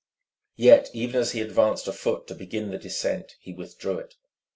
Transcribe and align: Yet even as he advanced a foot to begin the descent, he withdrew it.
Yet 0.55 0.89
even 0.95 1.17
as 1.21 1.33
he 1.33 1.41
advanced 1.41 1.87
a 1.87 1.93
foot 1.93 2.25
to 2.25 2.33
begin 2.33 2.71
the 2.71 2.79
descent, 2.79 3.35
he 3.39 3.53
withdrew 3.53 3.99
it. 3.99 4.15